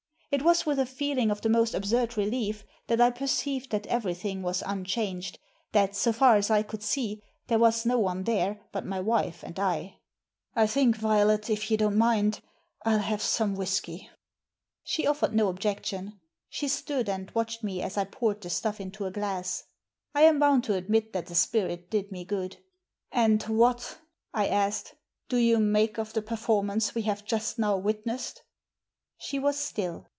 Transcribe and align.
It 0.33 0.43
was 0.43 0.65
with 0.65 0.79
a 0.79 0.85
feeling 0.85 1.29
of 1.29 1.41
the 1.41 1.49
most 1.49 1.73
absurd 1.73 2.15
relief 2.15 2.63
that 2.87 3.01
I 3.01 3.09
perceived 3.11 3.69
that 3.71 3.85
every 3.87 4.13
thing 4.13 4.41
was 4.41 4.63
unchanged, 4.65 5.37
tliat, 5.73 5.93
so 5.93 6.13
far 6.13 6.37
as 6.37 6.49
I 6.49 6.63
could 6.63 6.81
see, 6.81 7.21
there 7.47 7.59
was 7.59 7.85
no 7.85 7.99
one 7.99 8.23
there 8.23 8.61
but 8.71 8.85
my 8.85 9.01
wife 9.01 9.43
and 9.43 9.59
I." 9.59 9.97
I 10.55 10.67
think, 10.67 10.95
Violet, 10.95 11.49
if 11.49 11.69
you 11.69 11.75
don't 11.75 11.97
mind, 11.97 12.39
TU 12.85 12.91
have 12.91 13.21
some 13.21 13.55
whisky." 13.55 14.03
Digitized 14.03 14.03
by 14.03 14.07
VjOOQIC 14.07 14.09
THE 14.15 14.47
HOUSEBOAT 14.47 14.85
291 14.85 14.85
She 14.85 15.03
ofTered 15.03 15.33
no 15.33 15.49
objection. 15.49 16.19
She 16.47 16.67
stood 16.69 17.09
and 17.09 17.31
watched 17.31 17.61
me 17.65 17.81
as 17.81 17.97
I 17.97 18.05
poured 18.05 18.39
the 18.39 18.49
stuff 18.49 18.79
into 18.79 19.05
a 19.05 19.11
glass. 19.11 19.65
I 20.15 20.21
am 20.21 20.39
bound 20.39 20.63
to 20.63 20.75
admit 20.75 21.11
that 21.11 21.25
the 21.25 21.35
spirit 21.35 21.89
did 21.91 22.09
me 22.09 22.23
good. 22.23 22.55
"And 23.11 23.43
what,'' 23.43 23.97
I 24.33 24.47
asked, 24.47 24.95
"do 25.27 25.35
you 25.35 25.59
make 25.59 25.97
of 25.99 26.13
the 26.13 26.21
per 26.21 26.37
formance 26.37 26.95
we 26.95 27.01
have 27.01 27.25
just 27.25 27.59
now 27.59 27.75
witnessed?" 27.75 28.43
She 29.17 29.37
was 29.37 29.59
still. 29.59 30.07